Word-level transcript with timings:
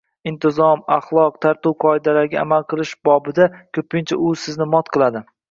Intizom, 0.29 0.79
axloq, 0.95 1.35
tartibu 1.45 1.73
qoidaga 1.83 2.39
amal 2.45 2.65
qilish 2.73 2.95
bobida… 3.11 3.49
ko‘pincha 3.79 4.21
u 4.31 4.35
sizni 4.47 4.71
mot 4.75 4.93
qiladi 4.99 5.25